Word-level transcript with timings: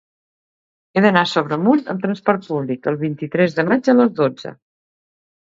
He 0.97 1.03
d'anar 1.05 1.21
a 1.25 1.29
Sobremunt 1.31 1.83
amb 1.93 2.01
trasport 2.07 2.47
públic 2.53 2.89
el 2.93 2.97
vint-i-tres 3.05 3.57
de 3.61 3.67
maig 3.71 3.93
a 3.95 3.99
les 4.01 4.13
dotze. 4.23 4.59